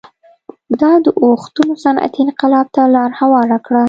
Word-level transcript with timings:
دا 0.81 0.91
اوښتونونه 1.21 1.81
صنعتي 1.83 2.19
انقلاب 2.23 2.67
ته 2.75 2.81
لار 2.95 3.11
هواره 3.19 3.57
کړه 3.65 3.79